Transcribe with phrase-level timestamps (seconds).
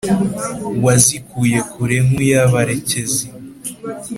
[0.83, 3.25] wazikuye kure nkuyabarekezi,